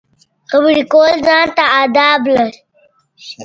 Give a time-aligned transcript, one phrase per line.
[0.49, 2.57] خبرې کول ځان ته اداب لري.